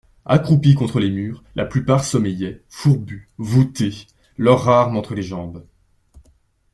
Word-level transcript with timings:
Accroupis 0.25 0.73
contre 0.73 0.99
les 0.99 1.11
murs, 1.11 1.43
la 1.53 1.63
plupart 1.63 2.03
sommeillaient, 2.03 2.63
fourbus, 2.69 3.29
voûtés, 3.37 4.07
leurs 4.35 4.67
armes 4.67 4.97
entre 4.97 5.13
les 5.13 5.21
jambes. 5.21 5.63